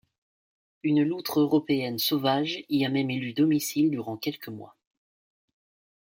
[0.81, 4.75] Une loutre européenne sauvage y a même élu domicile durant quelques mois.